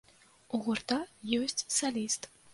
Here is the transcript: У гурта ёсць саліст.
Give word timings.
У 0.57 0.59
гурта 0.67 0.97
ёсць 1.41 1.65
саліст. 1.79 2.23